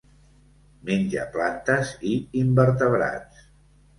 [0.89, 3.45] Menja plantes i invertebrats.